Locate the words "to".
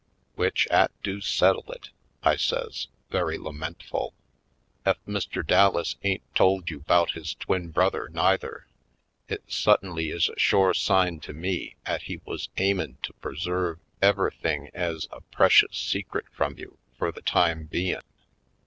11.19-11.33, 13.03-13.13